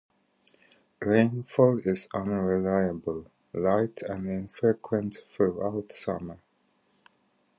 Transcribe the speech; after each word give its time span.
Rainfall 0.99 1.77
is 1.85 2.09
unreliable, 2.11 3.27
light 3.53 4.01
and 4.01 4.25
infrequent 4.25 5.17
throughout 5.27 5.91
summer. 5.91 6.39